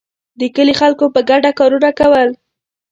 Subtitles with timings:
[0.39, 2.29] د کلي خلکو په ګډه کارونه کول.